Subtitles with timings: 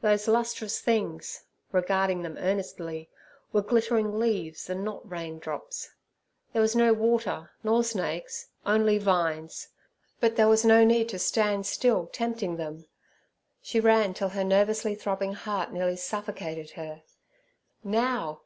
[0.00, 3.08] Those lustrous things (regarding them earnestly)
[3.52, 5.90] were glittering leaves and not rain drops.
[6.52, 9.68] There was no water, nor snakes, only vines;
[10.18, 12.86] but there was no need to stand still tempting them.
[13.62, 17.04] She ran till her nervously throbbing heart nearly suffocated her.
[17.84, 18.40] Now!